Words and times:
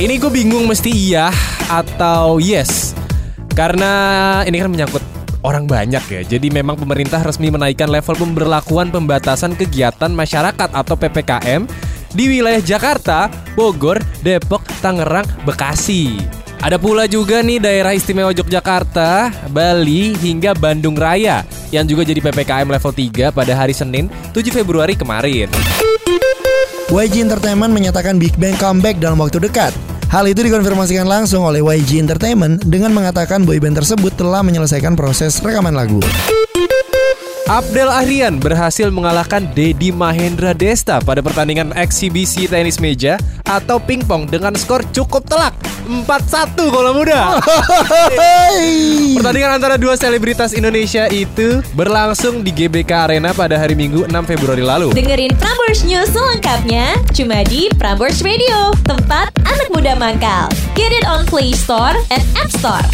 Ini 0.00 0.16
gue 0.16 0.32
bingung 0.32 0.64
mesti 0.64 0.88
iya 0.88 1.28
atau 1.68 2.40
yes. 2.40 2.96
Karena 3.52 4.40
ini 4.48 4.56
kan 4.56 4.72
menyangkut 4.72 5.04
orang 5.44 5.68
banyak 5.68 6.00
ya. 6.00 6.20
Jadi 6.24 6.48
memang 6.48 6.80
pemerintah 6.80 7.20
resmi 7.20 7.52
menaikkan 7.52 7.84
level 7.92 8.16
pemberlakuan 8.16 8.88
pembatasan 8.88 9.52
kegiatan 9.52 10.08
masyarakat 10.08 10.72
atau 10.72 10.96
PPKM 10.96 11.68
di 12.16 12.32
wilayah 12.32 12.64
Jakarta, 12.64 13.28
Bogor, 13.52 14.00
Depok, 14.24 14.64
Tangerang, 14.80 15.28
Bekasi. 15.44 16.16
Ada 16.64 16.80
pula 16.80 17.04
juga 17.04 17.44
nih 17.44 17.60
daerah 17.60 17.92
istimewa 17.92 18.32
Yogyakarta, 18.32 19.28
Bali, 19.52 20.16
hingga 20.16 20.56
Bandung 20.56 20.96
Raya 20.96 21.44
yang 21.76 21.84
juga 21.84 22.08
jadi 22.08 22.24
PPKM 22.24 22.72
level 22.72 22.92
3 22.96 23.36
pada 23.36 23.52
hari 23.52 23.76
Senin 23.76 24.08
7 24.32 24.48
Februari 24.48 24.96
kemarin. 24.96 25.52
YG 26.88 27.20
Entertainment 27.20 27.76
menyatakan 27.76 28.16
Big 28.16 28.32
Bang 28.40 28.56
comeback 28.56 28.96
dalam 28.96 29.20
waktu 29.20 29.44
dekat. 29.44 29.89
Hal 30.10 30.26
itu 30.26 30.42
dikonfirmasikan 30.42 31.06
langsung 31.06 31.46
oleh 31.46 31.62
YG 31.62 32.02
Entertainment 32.02 32.58
dengan 32.66 32.90
mengatakan 32.90 33.46
boyband 33.46 33.78
tersebut 33.78 34.10
telah 34.18 34.42
menyelesaikan 34.42 34.98
proses 34.98 35.38
rekaman 35.38 35.70
lagu. 35.70 36.02
Abdel 37.46 37.86
Ahrian 37.86 38.42
berhasil 38.42 38.90
mengalahkan 38.90 39.46
Dedi 39.54 39.94
Mahendra 39.94 40.50
Desta 40.50 40.98
pada 40.98 41.22
pertandingan 41.22 41.70
eksibisi 41.78 42.50
tenis 42.50 42.82
meja 42.82 43.22
atau 43.50 43.82
pingpong 43.82 44.30
dengan 44.30 44.54
skor 44.54 44.86
cukup 44.94 45.26
telak 45.26 45.50
4-1 45.90 46.54
kalau 46.70 46.92
muda. 46.94 47.42
Pertandingan 49.18 49.58
antara 49.58 49.74
dua 49.74 49.98
selebritas 49.98 50.54
Indonesia 50.54 51.10
itu 51.10 51.58
berlangsung 51.74 52.46
di 52.46 52.54
GBK 52.54 53.10
Arena 53.10 53.34
pada 53.34 53.58
hari 53.58 53.74
Minggu 53.74 54.06
6 54.06 54.30
Februari 54.30 54.62
lalu. 54.62 54.94
Dengerin 54.94 55.34
Prambors 55.34 55.82
News 55.82 56.14
selengkapnya 56.14 56.94
cuma 57.10 57.42
di 57.50 57.66
Prambors 57.74 58.22
Radio, 58.22 58.70
tempat 58.86 59.34
anak 59.42 59.68
muda 59.74 59.98
mangkal. 59.98 60.46
Get 60.78 60.94
it 60.94 61.02
on 61.10 61.26
Play 61.26 61.50
Store 61.50 61.98
and 62.14 62.22
App 62.38 62.54
Store. 62.54 62.86